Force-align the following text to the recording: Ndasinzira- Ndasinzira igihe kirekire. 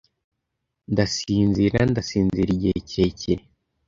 Ndasinzira- 0.91 1.77
Ndasinzira 1.91 2.49
igihe 2.55 2.77
kirekire. 2.87 3.43